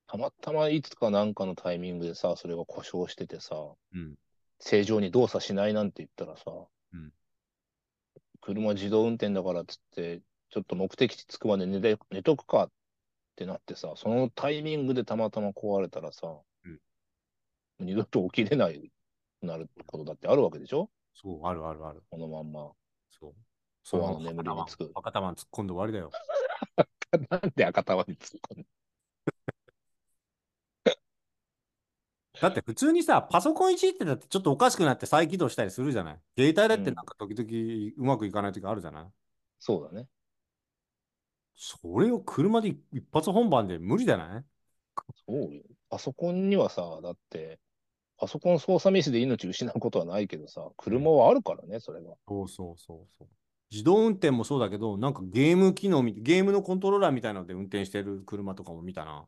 [0.05, 3.77] たまたまいつかなんかのタイミングでさ、それが故障しててさ、う。
[3.91, 4.15] うん。
[4.59, 6.43] 正常に動作しないなんて言ったらさ、
[6.93, 7.11] うん
[8.43, 12.71] 車自動運転だからっつって、ちょっと目的地着くまで寝て寝とくかっ
[13.37, 16.27] てなってさ、そのタイミングでたまたま壊れたらさ、
[16.65, 16.79] うん
[17.79, 18.91] 二度と起きれない
[19.41, 20.89] なることだってあるわけでしょ？
[21.15, 22.03] そう、あるあるある。
[22.09, 22.71] このまんま。
[23.09, 23.33] そう。
[23.83, 26.11] その眠りにつく赤玉突っ込んで終わりだよ。
[27.29, 28.67] なんで赤玉に突っ込んで
[32.43, 36.19] だって普通にさ、パソコンいじってたってちょっとおかしくなって再起動したりするじゃない？
[36.37, 39.05] 携帯だってなんか時々うまくいかない時あるじゃない、
[39.59, 40.07] そうだね。
[41.55, 44.43] それを車で一発本番で無理じゃない？
[45.25, 45.61] そうよ。
[45.89, 47.59] パソコンにはさ、だって、
[48.17, 52.13] パソコン操作ミスで命失うことはないけどさ、車はあるからね、それが。
[52.27, 53.27] そうそうそうそう。
[53.71, 59.25] 自動運転もそうだけど、なんかゲーム機能み、ゲームのコントローラーみたいなので運転してる車とかも見たな。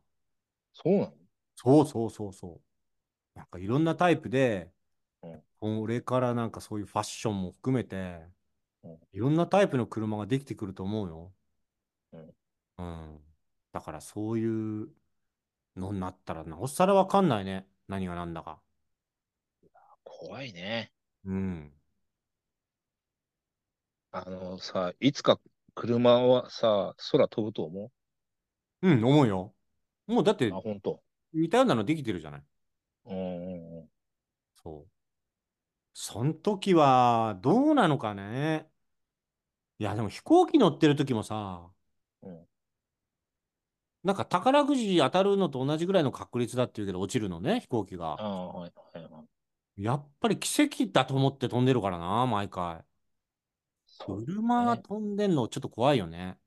[0.74, 1.14] そうなの？
[1.56, 2.62] そうそうそうそう。
[3.36, 4.72] なんかいろんなタイプで、
[5.24, 8.22] うんこれからなんかそういうファッションも含めて、
[8.84, 11.34] うんいろんなタイプの車ができてくると思うよ。
[12.14, 12.36] うん
[12.78, 13.20] うん。
[13.74, 14.46] だからそうい
[14.84, 14.90] う
[15.76, 17.68] のになったらなおさらわかんないね。
[17.88, 18.62] 何が何だか。
[20.04, 20.92] 怖いね。
[21.26, 21.72] うん。
[24.12, 25.40] あのさ、いつか
[25.74, 27.92] 車はさ、空飛ぶと思
[28.82, 28.96] う？
[28.96, 29.54] ん、思うよ。
[30.08, 31.02] もうだってうあ、本当。
[31.34, 32.44] 似たようなのできてるじゃない。
[33.06, 33.90] うんうんうん。
[34.62, 34.88] そう。
[35.94, 38.70] その時はどうなのかね。
[39.80, 41.72] いや、でも飛行機乗ってる時もさ、
[42.22, 42.48] うん
[44.04, 48.14] なんか宝くじ当たるのと同じぐらいの確率だっていうけど、落ちるのね、飛行機が。
[48.18, 49.28] ああ、はいはいはい。
[49.78, 52.84] やっぱり奇跡だと思って飛んでるからな、毎回。
[53.88, 56.38] そう車が飛んでんのちょっと怖いよね。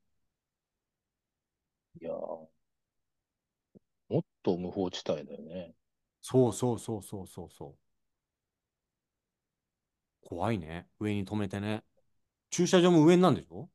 [2.01, 2.49] いやー
[4.11, 5.75] もっと無法地帯だよね。
[6.31, 7.75] そうそうそうそうそうそ
[10.23, 10.29] う。
[10.29, 10.87] 怖いね。
[11.01, 11.83] 上に止めてね。
[12.51, 13.71] 駐車場も上になんでしょ？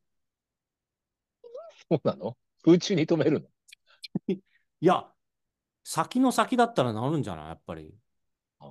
[1.89, 2.37] そうなの？
[2.63, 3.47] 空中に止めるの？
[4.27, 4.39] い
[4.81, 5.11] や、
[5.83, 7.47] 先の先だったらなるんじゃない？
[7.47, 7.95] やっぱり。
[8.59, 8.69] あー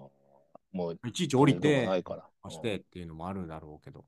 [0.72, 2.28] もういちいち降りて、がないから。
[2.44, 4.04] 押してっていうのもあるだろうけど。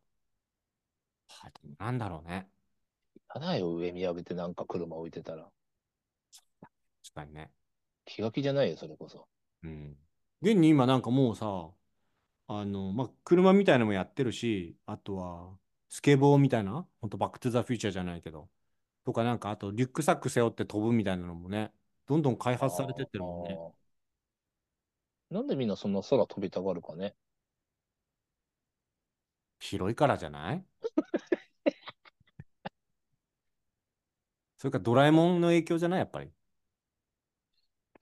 [1.79, 2.49] なんだろうね。
[3.29, 5.51] ただよ、上見上げてなんか車置いてたら。
[7.03, 7.51] 確かにね。
[8.07, 9.29] 気が気じゃないよ、それこそ。
[9.65, 9.97] うん。
[10.43, 11.71] 現に今なんかもうさ、
[12.49, 18.51] あの、まあ、車みたいなのもやってるし、あとは、スケボーみたいな、ほんとバックトゥザフューチャーじゃないけど、
[19.05, 21.73] とかなんか、あとリュックサック背負って飛ぶみたいなのもね、
[22.07, 23.59] どんどん開発されてってるもんね。
[25.31, 27.17] なんでみんなそんな空飛びたがるかね。
[29.59, 30.65] 広いからじゃない？
[34.59, 36.01] それからドラえもんの影響じゃない？
[36.01, 36.31] やっぱり。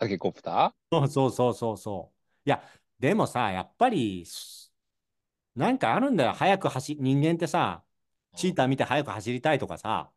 [0.02, 2.18] タケコプタそうそうそうそうそう。
[2.44, 2.62] いや、
[2.98, 4.72] でもさ、やっぱり、す
[5.56, 6.32] なんかあるんだよ。
[6.34, 10.12] 早く走、人間ってさ、ーチーター見て早く走りたいとかさ、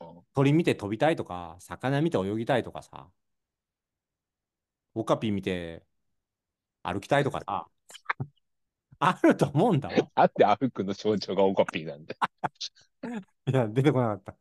[0.00, 3.10] うん鳥見て飛びたいとか、魚見て泳ぎたいとかさ、
[4.94, 5.84] オカピ見て
[6.82, 7.68] 歩きたいとかさ、
[8.98, 10.10] あると思うんだよ。
[10.14, 12.16] なんで歩くの象徴がオカピーなんで。
[13.46, 14.36] いや、出てこなかった。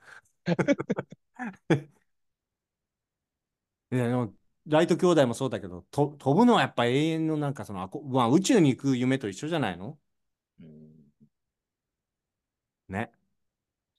[3.92, 4.34] いや、でも、
[4.66, 9.98] ライト兄弟もそうだけど、と飛ぶのはやっぱ永遠のなんかそのあこ、まあ、宇宙に行く夢と一緒じゃないの？
[10.62, 10.92] うん、
[12.88, 13.12] ね。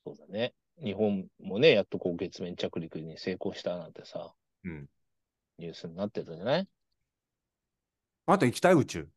[0.06, 0.54] そうだね。
[0.82, 4.32] 日本もね、やっとこう月面着陸に成功したなんてさ、
[4.64, 4.86] うん。
[5.58, 6.68] ニュースになってたじゃない？
[8.26, 8.74] あと行きたい？
[8.74, 9.08] 宇宙。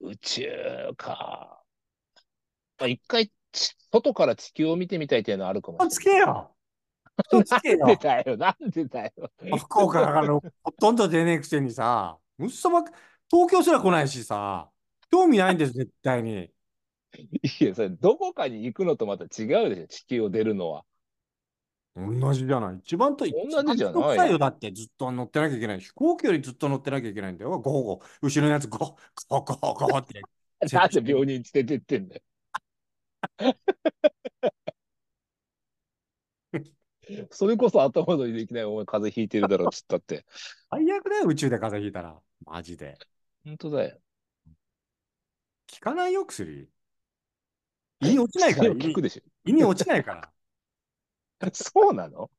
[0.00, 0.48] 宇宙
[0.96, 1.62] か。
[2.78, 5.94] まあ、一回ち、外から地球を見てみたいっていうのはあるかもしれない。
[5.94, 6.55] つけよ
[7.32, 9.12] なんでだよ、なんでだよ。
[9.58, 12.82] 福岡からのほとんど出ねえくせにさ、むっそば、
[13.30, 14.70] 東京すら来ないしさ、
[15.10, 16.50] 興味ないんです、絶対に。
[17.60, 20.84] いや、それ、どこかに行くのとまた違うでしょ、地球を出るのは。
[21.96, 22.76] 同じじゃない。
[22.76, 23.30] 一番と、同
[23.72, 25.80] じじゃないよだってずっと乗ってなきゃいけない。
[25.80, 27.58] 飛行機よりずっと乗ってなきゃいけないんだよ。
[27.58, 28.06] ゴーゴー。
[28.20, 28.80] 後ろのやつゴー、
[29.28, 30.20] ゴーゴーゴーって。
[30.72, 32.22] なんで病人連れてってんだよ。
[37.30, 40.24] それこそ後戻りできないお前風邪ひいてるだろっつったって。
[40.70, 42.20] 最悪だよ、宇宙で風邪ひいたら。
[42.44, 42.98] マジで。
[43.44, 44.00] 本当だよ。
[45.72, 46.68] 効かないよ、薬。
[48.00, 48.70] 胃に落ちないから。
[48.70, 50.32] 胃に聞くでし胃に落ちないから。
[51.46, 51.50] ょ。
[51.54, 52.30] そうなの？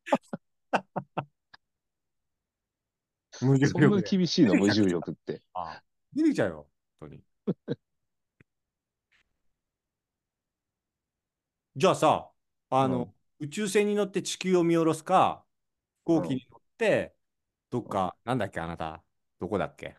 [3.42, 4.02] 無重そんな。
[4.02, 4.56] 厳しいの？
[4.56, 5.42] 無重力って。
[5.54, 5.82] あ
[6.14, 6.68] 出てきちゃうよ、
[7.00, 7.24] 本当に。
[11.76, 12.32] じゃあさ、
[12.72, 15.45] あの、宇宙船に乗って地球を見下ろすか、
[16.06, 17.15] 飛行機に乗って、
[17.69, 19.04] どっか、なんだっけ、あなた、
[19.39, 19.97] どこだっけ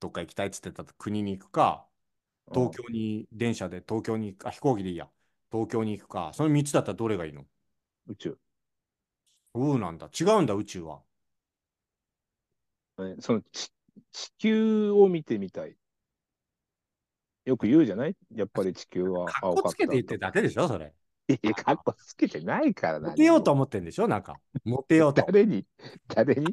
[0.00, 1.86] どっか行きたいっつってた国に行くか、
[2.54, 5.08] 東京に、電車で東京に行く、あ、飛行機でいいや、
[5.52, 7.46] 東京に行くか、その3つだったらどれがいいの？
[8.08, 8.38] 宇宙。
[9.54, 10.08] そうなんだ。
[10.18, 11.02] 違うんだ、宇宙は。
[12.98, 13.70] ねそのち
[14.12, 15.76] 地球を見てみたい。
[17.44, 18.16] よく言うじゃない？
[18.34, 20.92] やっぱり地球はかっ青かっつけて言ってるだけでしょ、それ。
[21.28, 23.10] いや、かっこつけてないからな。
[23.10, 24.38] モテようと思ってんでしょ、なんか。
[24.64, 25.22] モテようと。
[25.26, 25.66] 誰に
[26.08, 26.44] 誰に？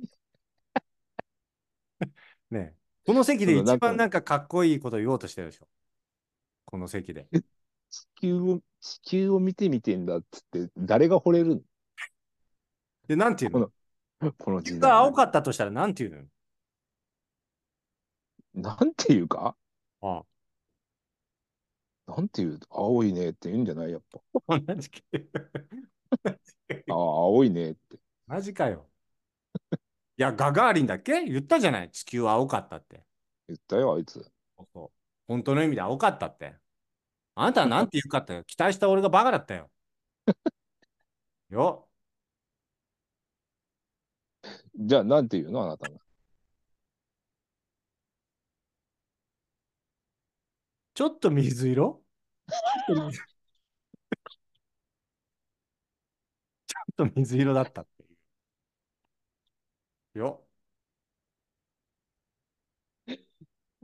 [2.51, 5.67] ねこの席で一番なんかかっこいいこと言おうとしてるでしょ。
[6.65, 7.27] この席で。
[7.89, 11.65] 地球を、地球を見てみてんだっつって、誰が惚れる
[13.07, 13.71] で、なんていうの？
[14.21, 14.91] のこの地球時代。
[14.91, 16.23] が青かったとしたらなんていうの？
[18.53, 19.55] なんていうか？
[20.01, 20.23] あ
[22.15, 23.91] なんていう青いねって言うんじゃない？
[23.91, 24.19] やっぱ。
[24.55, 24.99] あ同じか
[26.89, 27.97] ああ、青いねって。
[28.27, 28.89] マジかよ。
[30.17, 31.23] いや、ガガーリンだっけ？
[31.23, 31.91] 言ったじゃない？
[31.91, 33.03] 地球は青かったって。
[33.47, 34.29] 言ったよ、あいつ。
[34.73, 34.91] そう
[35.27, 36.55] 本当の意味で青かったって。
[37.35, 39.71] あなたはなんて言うかって、期待した俺がバカだったよ。
[41.49, 41.87] よ。
[44.75, 45.63] じゃあ、なんて言うの？
[45.63, 45.99] あなたが。
[50.93, 52.00] ちょっと水色？
[52.51, 58.05] ちょっと水色だったってい
[60.15, 60.19] う。
[60.19, 60.45] よ。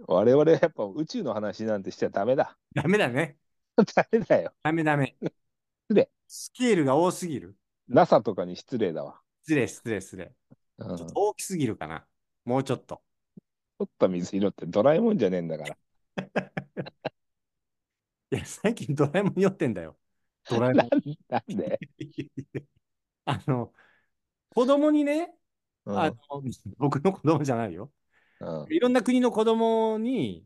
[0.08, 2.58] 我々やっぱ宇宙の話なんてしちゃダメだ。
[2.74, 3.38] ダメだね。
[3.96, 4.54] ダメだよ。
[4.64, 5.16] ダメダメ。
[5.22, 7.56] 失礼スケールが多すぎる。
[7.88, 9.22] NASA とかに失礼だわ。
[9.44, 10.34] 失礼、失礼、失礼。
[10.80, 12.06] うん、ちょっちと大きすぎるかな。
[12.46, 13.02] もうちょっと。
[13.80, 15.78] ょっと水色ってドラえもんじゃねえんだから。
[18.32, 19.98] いや、最近ドラえもん酔ってんだよ。
[20.50, 20.78] ドラえも。
[20.78, 21.80] なんんなんで、
[23.26, 23.74] あの、
[24.50, 25.36] 子供にね、
[25.86, 26.18] うんあの、
[26.78, 27.94] 僕の子供じゃないよ。
[28.40, 30.46] うんいろんな国の子供に、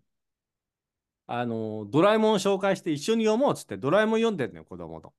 [1.28, 5.14] あの、ドラえもんを紹介して一緒に読もうっつって、ドラえもん読んでんのよ、子供と。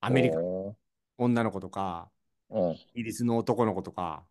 [0.00, 0.76] アメリカ、お
[1.18, 4.26] 女の子とか、ーイギリスの男の子とか、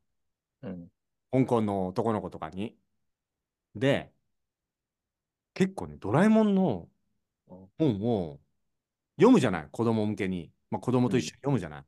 [0.61, 0.91] うん
[1.31, 2.77] 香港の男の子とかに。
[3.75, 4.13] で、
[5.53, 6.89] 結構ね、ドラえもんの
[7.77, 8.39] 本を
[9.17, 10.51] 読むじゃない、子供向けに。
[10.69, 11.85] まあ、子供と一緒に読むじゃない。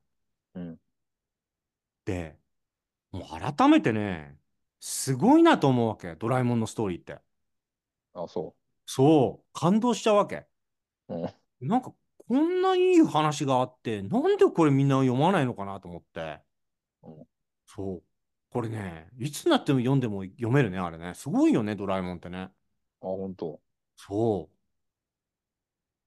[0.55, 0.79] うん
[2.05, 2.39] で、
[3.11, 4.37] もう改めてね、
[4.79, 7.19] すごいなと思うわけ、ドラえもんのストーリーって。
[8.13, 10.47] あ、そそう、感動しちゃうわけ。
[11.09, 11.15] う。
[11.15, 11.29] うん
[11.61, 11.93] なんか、
[12.27, 16.41] こんないい話があって、なんでこれみんな読まないのかなと思って
[17.03, 17.27] うん。
[17.65, 18.03] そう。
[18.49, 21.13] これね、いつになっても読んでも読めるね、あれね。
[21.15, 22.39] すごいよね、ドラえもんってね。
[22.39, 22.51] あ、
[23.01, 23.61] 本当。
[23.97, 24.58] そう。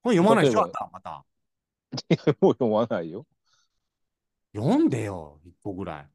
[0.03, 1.25] これ読まないでしょ、例えばあんた、また。
[2.41, 3.27] もう読まないよ。
[4.55, 6.09] 読んでよ、一個ぐらい。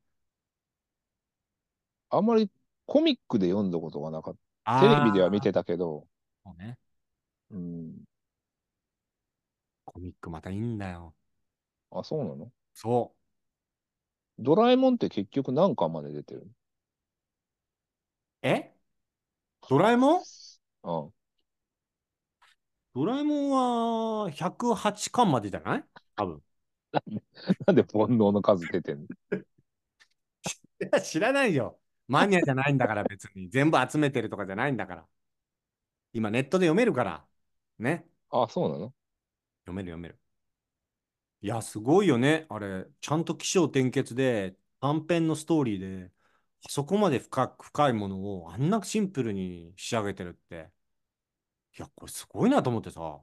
[2.09, 2.49] あんまり
[2.85, 4.89] コミックで読んだことがなかっあた。
[4.89, 6.07] テレビでは見ーてたけど、
[6.45, 6.77] そうね。
[7.51, 7.93] うん。
[9.85, 11.13] コミックまたいいんだよ。
[11.91, 12.51] あ、そうなの？
[12.73, 13.13] そ
[14.39, 16.47] ドラえもんって結局何巻まで出てるう。
[18.43, 18.73] え？
[19.67, 20.23] ドラえもん？
[20.83, 21.11] の
[22.97, 25.85] ドラえもんは108巻までじゃない？
[26.15, 26.41] 多分。
[26.93, 27.21] うん。
[27.65, 29.07] なんで煩悩の数出てんの？
[30.81, 31.79] いや知らないよ。
[32.07, 33.49] マニアじゃないんだから別に。
[33.51, 35.07] 全部集めてるとかじゃないんだから。
[36.13, 37.25] 今ネットで読めるから。
[37.79, 38.07] ね。
[38.29, 38.93] あ、そうなの？
[39.65, 40.19] 読める読める。
[41.41, 42.45] いや、すごいよね。
[42.49, 46.11] あれ、ちゃんと起承転結で、短編のストーリーで、
[46.65, 50.71] あそこまで深く深いものをあんなシンプルに仕上げてるって。
[51.77, 53.21] いや、これすごいなと思ってさ。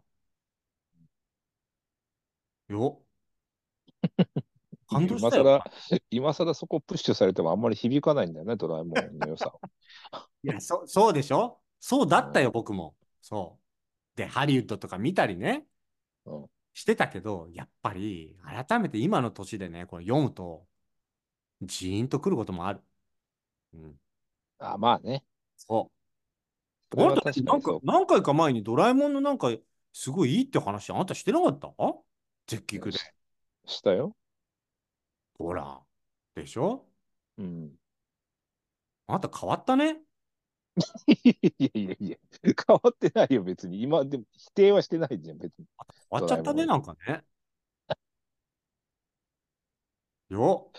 [2.68, 3.00] よ。
[4.88, 5.42] 感動したよ。
[5.42, 9.52] 今更、今更そこプッシュされてもあんまり響かないんだよね、ドラえもんの良さ。
[10.42, 11.60] いや、そそうでしょ？
[11.80, 12.96] そうだったよ、僕も。
[13.20, 13.58] そ
[14.14, 14.16] う。
[14.16, 15.66] で、ハリウッドとか見たりね、
[16.26, 20.66] うんしてたけど、やっぱり改めて今の年でね、これ読むと、
[21.62, 22.82] ジーンとくることもある。
[23.74, 24.00] うん、
[24.58, 25.24] あ、まあね。
[25.56, 25.93] そう。
[26.96, 29.50] あなたなんか何回か前にドラえもんのなんか
[29.92, 31.72] すごいいいって話あなたしてなかった？
[32.46, 32.98] 絶菊で。
[33.66, 34.16] したよ。
[35.38, 35.80] ほら。
[36.34, 36.84] でしょ？
[37.38, 37.72] うん。
[39.06, 39.98] あなた変わったね？
[41.06, 41.16] い
[41.58, 43.80] やいやいや、変わってないよ、別に。
[43.80, 45.66] 今、でも否定はしてないじゃん、別に。
[46.10, 47.22] 変わっちゃったね、なんかね。
[50.30, 50.72] よ、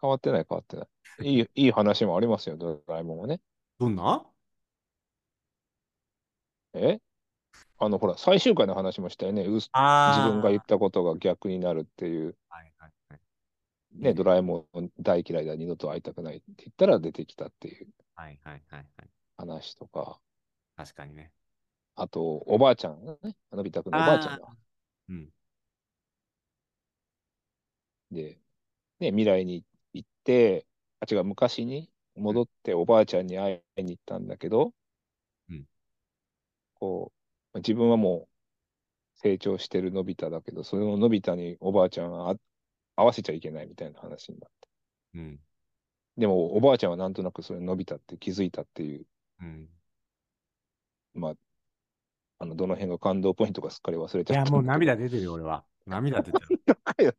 [0.00, 0.88] 変わってない、変わってない。
[1.22, 3.40] いい、いい話もありますよ、ドラえもんはね。
[3.78, 4.26] どんな？
[6.76, 7.00] え？
[7.78, 9.44] あの、ほら、最終回の話もしたよね。
[9.44, 12.36] 自分が言ったことが逆になるっていう。
[12.48, 13.20] はいはいはい。
[13.94, 19.08] ね、ドラえもん大嫌いだ、二度と会いたくないって言ったら出てきたっていうはいはいはいはい。
[19.36, 20.18] 話とか、
[20.76, 21.30] 確かにね。
[21.94, 24.48] あと、おばあちゃんがね、のび太くんのおばあちゃんが、
[25.08, 25.28] うん。
[28.10, 28.38] で、
[29.00, 30.66] ね、未来に行って、
[31.00, 34.72] あ、違う、昔に戻っておばあちゃんに会いに行ったんだけど、うん
[36.76, 37.12] こ
[37.54, 38.28] う、自分はも
[39.16, 42.36] う成長してるのび太だけど、そののび太におばあちゃんはあ
[42.96, 44.68] 合わせちゃいけないみたいな話になって。
[45.14, 45.40] うん。
[46.18, 49.06] でも、おばあちゃんはなんとなくそれのび太って気づいたっていう、
[49.40, 49.68] うん。
[51.14, 51.36] まあ、
[52.38, 54.60] あの、どの辺が感動ポイントかすっかり忘れちいや、ゃったんだけど。
[54.60, 55.64] もう涙出てるよ、俺は。
[55.86, 56.52] 涙出てる。
[56.84, 57.14] かよ。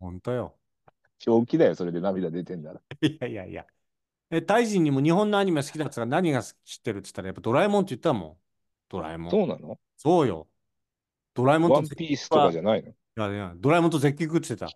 [0.00, 0.58] ほんとよ。
[1.18, 2.80] 正気だよ、それで涙出てんだら。
[3.02, 3.66] いやいやいや。
[4.30, 8.38] え、タイ人にも日本のアニメ好きだったら何が知ってるって言ったら、やっぱドラえもんって言ったもん。
[8.88, 9.30] ドラえもん。
[9.30, 9.78] そうなの？
[9.96, 10.48] そうよ。
[11.34, 12.90] ドラえもんとワンピースとかじゃないの？
[12.90, 14.68] いやいや、ドラえもんと絶叫食ってた。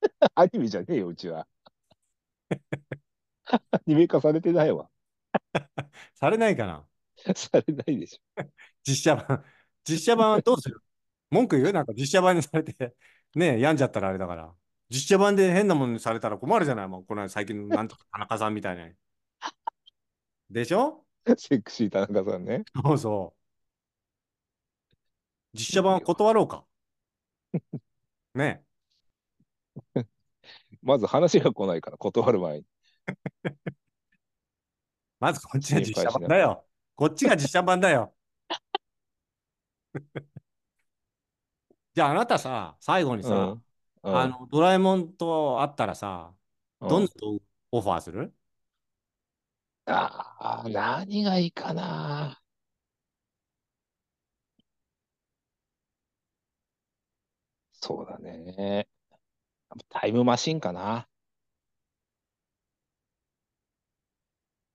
[0.34, 1.46] アニメじゃねえよ、うちは。
[3.72, 4.88] アニメ化されてないわ。
[6.14, 6.86] されないかな？
[7.34, 8.20] されないでし
[8.86, 9.44] 実写版。
[9.84, 10.80] 実写版はどうする？
[11.30, 11.72] 文句言う？
[11.72, 12.94] なんか実写版にされて、
[13.34, 14.54] ねえ、病んじゃったらあれだから。
[14.90, 16.88] 実写版で変なものにされたら困るじゃない？
[16.88, 18.88] もうこの間最近のなんとか田中さんみたいな。
[20.50, 21.11] でしょょ？
[21.36, 22.64] セクシー田中さんね。
[22.84, 23.42] そうそう。
[25.58, 26.64] 実写版は断ろうか。
[28.34, 28.64] ね
[30.82, 32.64] まず話が来ないから、断る前に。
[33.44, 33.72] え。
[35.20, 36.64] まずこっちが実写版だよ。
[36.96, 38.14] こっちが実写版だよ。
[41.94, 43.54] じゃああなたさ、最後にさ、うんう
[44.10, 46.34] んあの、ドラえもんと会ったらさ、
[46.80, 48.34] どんうなとオファーする？
[49.86, 52.42] ああ、何がいいかな。
[57.74, 58.88] そうだね。
[59.90, 61.08] タイムマシンかな。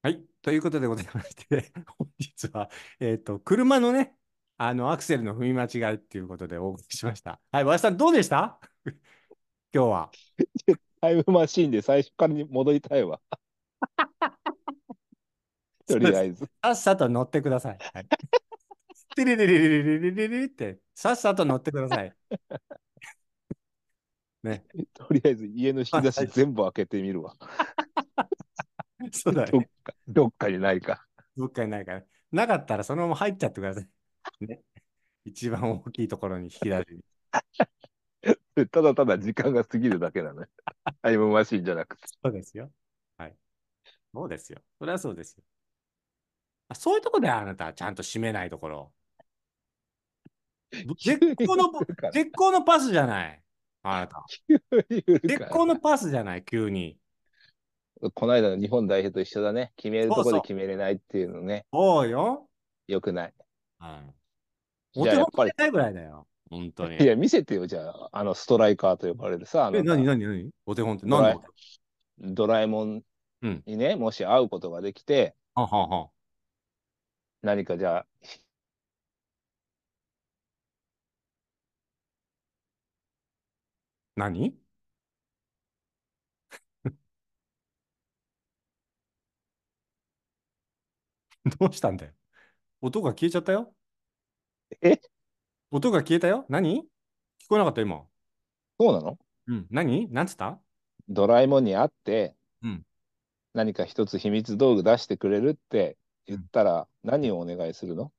[0.01, 0.23] はい。
[0.41, 4.15] ということでございまして、本日は、えっと、車のね、
[4.57, 7.41] あの、アクセルの踏み間違いっていうことでお送りしました。
[7.51, 7.63] はい。
[7.63, 8.59] 和田さん、どうでした？
[9.73, 10.11] 今日は。
[11.01, 13.21] タイムマシンで最初からに戻りたいわ。
[15.87, 16.49] とりあえず。
[16.63, 17.77] さっさと乗ってください。
[17.93, 18.07] はい。
[19.15, 22.13] てれれれれれれれれれって、さっさと乗ってください。
[24.43, 24.63] ね。
[24.93, 27.35] とりあえず家の引き出し全部開けてみるわ。
[29.11, 29.51] そうだね。
[29.51, 31.07] どっか、どっかにないか。
[31.35, 32.03] どっかにないから。
[32.31, 33.87] なかったらそのまま入っちゃってください。
[34.45, 34.61] ね。
[35.25, 37.03] 一番大きいところに引き出しに。
[38.69, 40.47] ただただ時間が過ぎるだけなのよ。
[41.01, 42.07] タイムマシンじゃなくて。
[42.07, 42.71] そうですよ。
[43.17, 43.35] はい。
[44.13, 44.59] そうですよ。
[44.79, 45.43] それはそうですよ。
[46.69, 48.93] あそういうとこであなたはちゃんと締めないところ。
[50.99, 51.71] 絶好の、
[52.11, 53.41] 絶好のパスじゃない。
[53.83, 54.25] あなた。
[54.47, 56.97] 絶好のパスじゃない、急に。
[58.13, 59.71] この間の日本代表と一緒だね。
[59.75, 61.65] 決めるとこで決めれないっていうのね。
[61.71, 62.47] そうよ。
[62.87, 63.33] よくない。
[63.79, 64.99] はい。
[64.99, 66.27] お手本みたいぐらいだよ。
[66.49, 66.97] 本当に。
[66.97, 68.09] いや、見せてよ、じゃあ。
[68.11, 70.49] あの、ストライカーと呼ばれるさ、あのえ、何、何、何？
[70.65, 73.01] お手本ってドラえ何のドラえもん
[73.41, 76.09] うんにね、もし会うことができて、ははは
[77.47, 77.63] 何？
[77.65, 78.07] かじゃあ、
[84.15, 84.57] 何
[91.59, 92.11] どうしたんだよ？
[92.81, 93.73] 音が消えちゃったよ？
[94.81, 94.99] え？
[95.71, 96.45] 音が消えたよ？
[96.49, 96.81] 何？
[96.81, 98.05] 聞こえなかった今。
[98.79, 99.19] そうなの？
[99.47, 99.67] うん。
[99.71, 100.09] 何？
[100.11, 100.61] なんつった？
[101.09, 102.83] ドラえもんに会って、うん
[103.53, 108.11] 何か一つ秘密道具出してくれるって言ったら、何をお願いするの？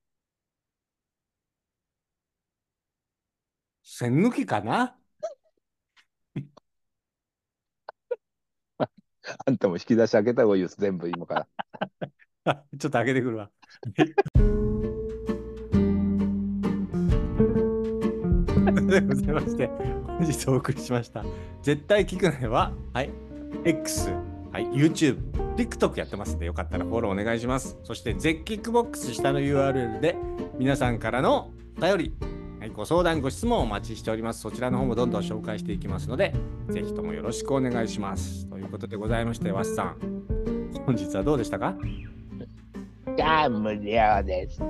[3.83, 4.97] 栓抜きかな？
[9.47, 11.47] あんたも引き出し開けた方がいいよ、全部今か
[12.45, 12.65] ら。
[12.79, 13.51] ちょっと開けてくるわ。
[18.89, 21.25] でございまして、本日お送りしました。
[21.63, 23.11] 絶対聞くなよは、はい、
[23.65, 24.11] X、
[24.59, 25.19] はい、YouTube、
[25.55, 27.79] TikTok やってますんで、よかったらフォローお願いします。
[27.85, 30.17] そして、ゼッキックボックス下の URL で、
[30.59, 32.13] 皆さんからのお便り、
[32.59, 34.41] はい、ご相談、ご質問をお待ちしております。
[34.41, 36.35] そちらの方もどんどん紹介していきますので、
[36.71, 38.49] ぜひともよろしくお願いします。
[38.49, 39.97] ということでございまして、わしさん、
[40.87, 41.77] 本日はどうでしたか？
[43.23, 43.81] あ無料
[44.25, 44.61] です。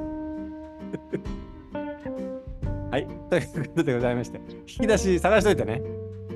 [2.90, 5.80] はい、ということでございまして、引き出し探しといてね。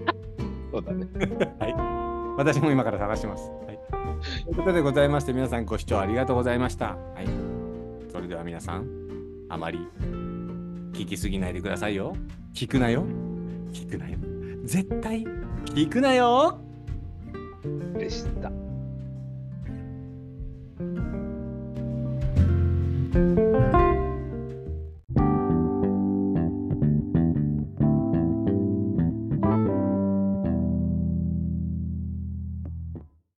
[0.72, 1.06] そうだね。
[1.60, 2.01] はい。
[2.36, 3.50] 私も今から探します。
[3.66, 3.78] はい、
[4.44, 6.96] ということでございまして皆さんご視聴ありがとうございました。
[7.14, 7.28] はい、
[8.10, 8.86] それでは皆さん
[9.48, 9.78] あまり
[10.92, 12.14] 聞きすぎないでくださいよ。
[12.54, 13.04] 聞くなよ。
[13.72, 14.18] 聞くなよ。
[14.64, 15.24] 絶対
[15.66, 16.58] 聞くなよ
[17.98, 18.50] でした。
[23.12, 23.81] thank you